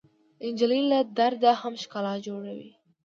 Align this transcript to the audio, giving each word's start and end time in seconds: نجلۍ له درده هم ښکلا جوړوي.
نجلۍ 0.51 0.81
له 0.91 0.99
درده 1.17 1.51
هم 1.61 1.73
ښکلا 1.83 2.13
جوړوي. 2.27 2.71